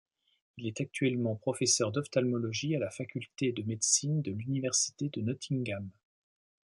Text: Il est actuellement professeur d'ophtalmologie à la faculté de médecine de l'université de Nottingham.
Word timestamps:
Il 0.57 0.65
est 0.65 0.81
actuellement 0.81 1.35
professeur 1.35 1.91
d'ophtalmologie 1.91 2.75
à 2.75 2.79
la 2.79 2.89
faculté 2.89 3.51
de 3.51 3.61
médecine 3.61 4.23
de 4.23 4.31
l'université 4.31 5.09
de 5.09 5.21
Nottingham. 5.21 5.91